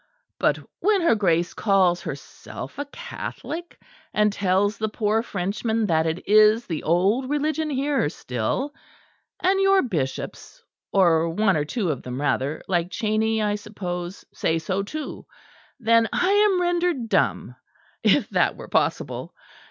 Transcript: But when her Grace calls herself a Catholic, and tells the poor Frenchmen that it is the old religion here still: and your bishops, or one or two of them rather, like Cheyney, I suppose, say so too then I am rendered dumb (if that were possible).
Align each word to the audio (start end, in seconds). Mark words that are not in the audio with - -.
But 0.39 0.57
when 0.79 1.01
her 1.01 1.13
Grace 1.13 1.53
calls 1.53 2.01
herself 2.01 2.79
a 2.79 2.85
Catholic, 2.85 3.79
and 4.15 4.33
tells 4.33 4.79
the 4.79 4.89
poor 4.89 5.21
Frenchmen 5.21 5.85
that 5.85 6.07
it 6.07 6.27
is 6.27 6.65
the 6.65 6.81
old 6.81 7.29
religion 7.29 7.69
here 7.69 8.09
still: 8.09 8.73
and 9.39 9.61
your 9.61 9.83
bishops, 9.83 10.63
or 10.91 11.29
one 11.29 11.55
or 11.55 11.65
two 11.65 11.91
of 11.91 12.01
them 12.01 12.19
rather, 12.19 12.63
like 12.67 12.89
Cheyney, 12.91 13.43
I 13.43 13.53
suppose, 13.53 14.25
say 14.33 14.57
so 14.57 14.81
too 14.81 15.27
then 15.79 16.09
I 16.11 16.31
am 16.31 16.59
rendered 16.59 17.07
dumb 17.07 17.55
(if 18.01 18.27
that 18.31 18.55
were 18.57 18.69
possible). 18.69 19.35